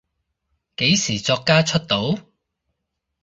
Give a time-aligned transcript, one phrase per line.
[0.77, 2.17] 幾時作家出道？